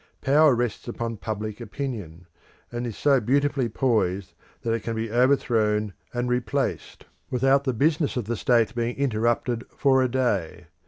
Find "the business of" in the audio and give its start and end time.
7.65-8.25